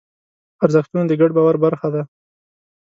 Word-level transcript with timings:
ارزښتونه 0.65 1.03
د 1.07 1.13
ګډ 1.21 1.31
باور 1.37 1.55
برخه 1.65 1.87
ده. 1.93 2.01